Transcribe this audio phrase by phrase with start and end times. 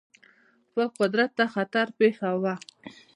[0.69, 2.53] خپل قدرت ته خطر پېښاوه.